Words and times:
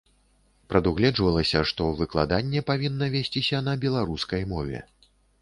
Прадугледжвалася, 0.69 1.61
што 1.71 1.81
выкладанне 1.99 2.65
павінна 2.71 3.11
весціся 3.17 3.63
на 3.69 3.77
беларускай 3.87 4.43
мове. 4.57 4.83